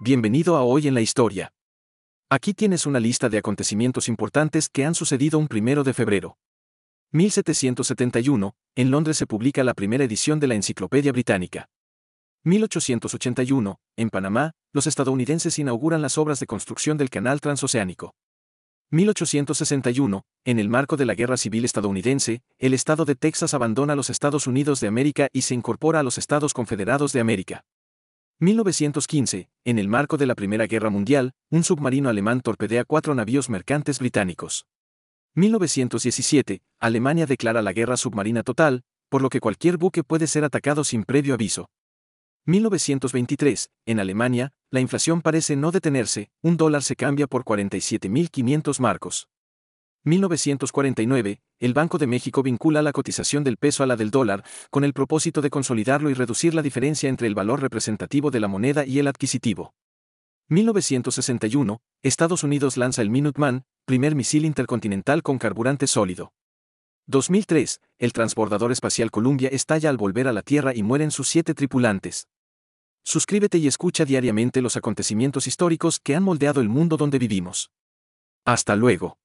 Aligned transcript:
Bienvenido 0.00 0.56
a 0.56 0.64
Hoy 0.64 0.88
en 0.88 0.94
la 0.94 1.00
Historia. 1.00 1.52
Aquí 2.28 2.54
tienes 2.54 2.86
una 2.86 2.98
lista 2.98 3.28
de 3.28 3.38
acontecimientos 3.38 4.08
importantes 4.08 4.68
que 4.68 4.84
han 4.84 4.96
sucedido 4.96 5.38
un 5.38 5.46
primero 5.46 5.84
de 5.84 5.92
febrero. 5.92 6.38
1771, 7.12 8.54
en 8.74 8.90
Londres 8.90 9.16
se 9.16 9.26
publica 9.26 9.62
la 9.62 9.74
primera 9.74 10.02
edición 10.02 10.40
de 10.40 10.48
la 10.48 10.54
Enciclopedia 10.54 11.12
Británica. 11.12 11.68
1881, 12.42 13.78
en 13.96 14.10
Panamá, 14.10 14.52
los 14.72 14.88
estadounidenses 14.88 15.58
inauguran 15.60 16.02
las 16.02 16.18
obras 16.18 16.40
de 16.40 16.46
construcción 16.46 16.96
del 16.98 17.10
canal 17.10 17.40
transoceánico. 17.40 18.14
1861, 18.90 20.22
en 20.44 20.58
el 20.58 20.68
marco 20.68 20.96
de 20.96 21.06
la 21.06 21.14
Guerra 21.14 21.36
Civil 21.36 21.64
estadounidense, 21.64 22.42
el 22.58 22.74
estado 22.74 23.04
de 23.04 23.14
Texas 23.14 23.54
abandona 23.54 23.94
los 23.94 24.10
Estados 24.10 24.48
Unidos 24.48 24.80
de 24.80 24.88
América 24.88 25.28
y 25.32 25.42
se 25.42 25.54
incorpora 25.54 26.00
a 26.00 26.02
los 26.02 26.18
Estados 26.18 26.52
Confederados 26.54 27.12
de 27.12 27.20
América. 27.20 27.64
1915, 28.42 29.48
en 29.64 29.78
el 29.78 29.86
marco 29.86 30.16
de 30.16 30.26
la 30.26 30.34
Primera 30.34 30.66
Guerra 30.66 30.90
Mundial, 30.90 31.30
un 31.48 31.62
submarino 31.62 32.08
alemán 32.08 32.40
torpedea 32.40 32.84
cuatro 32.84 33.14
navíos 33.14 33.48
mercantes 33.48 34.00
británicos. 34.00 34.66
1917, 35.36 36.60
Alemania 36.80 37.26
declara 37.26 37.62
la 37.62 37.72
guerra 37.72 37.96
submarina 37.96 38.42
total, 38.42 38.82
por 39.08 39.22
lo 39.22 39.28
que 39.28 39.38
cualquier 39.38 39.76
buque 39.76 40.02
puede 40.02 40.26
ser 40.26 40.42
atacado 40.42 40.82
sin 40.82 41.04
previo 41.04 41.34
aviso. 41.34 41.70
1923, 42.46 43.70
en 43.86 44.00
Alemania, 44.00 44.50
la 44.72 44.80
inflación 44.80 45.22
parece 45.22 45.54
no 45.54 45.70
detenerse, 45.70 46.28
un 46.42 46.56
dólar 46.56 46.82
se 46.82 46.96
cambia 46.96 47.28
por 47.28 47.44
47.500 47.44 48.80
marcos. 48.80 49.28
1949, 50.04 51.40
el 51.60 51.74
Banco 51.74 51.96
de 51.96 52.08
México 52.08 52.42
vincula 52.42 52.82
la 52.82 52.90
cotización 52.90 53.44
del 53.44 53.56
peso 53.56 53.84
a 53.84 53.86
la 53.86 53.94
del 53.94 54.10
dólar, 54.10 54.44
con 54.70 54.82
el 54.82 54.94
propósito 54.94 55.40
de 55.40 55.50
consolidarlo 55.50 56.10
y 56.10 56.14
reducir 56.14 56.54
la 56.54 56.62
diferencia 56.62 57.08
entre 57.08 57.28
el 57.28 57.36
valor 57.36 57.60
representativo 57.60 58.32
de 58.32 58.40
la 58.40 58.48
moneda 58.48 58.84
y 58.84 58.98
el 58.98 59.06
adquisitivo. 59.06 59.74
1961, 60.48 61.80
Estados 62.02 62.42
Unidos 62.42 62.76
lanza 62.76 63.00
el 63.00 63.10
Minuteman, 63.10 63.64
primer 63.84 64.16
misil 64.16 64.44
intercontinental 64.44 65.22
con 65.22 65.38
carburante 65.38 65.86
sólido. 65.86 66.32
2003, 67.06 67.80
el 67.98 68.12
transbordador 68.12 68.72
espacial 68.72 69.12
Columbia 69.12 69.50
estalla 69.52 69.88
al 69.88 69.98
volver 69.98 70.26
a 70.26 70.32
la 70.32 70.42
Tierra 70.42 70.74
y 70.74 70.82
mueren 70.82 71.12
sus 71.12 71.28
siete 71.28 71.54
tripulantes. 71.54 72.26
Suscríbete 73.04 73.58
y 73.58 73.68
escucha 73.68 74.04
diariamente 74.04 74.62
los 74.62 74.76
acontecimientos 74.76 75.46
históricos 75.46 76.00
que 76.00 76.16
han 76.16 76.24
moldeado 76.24 76.60
el 76.60 76.68
mundo 76.68 76.96
donde 76.96 77.18
vivimos. 77.18 77.70
Hasta 78.44 78.74
luego. 78.74 79.21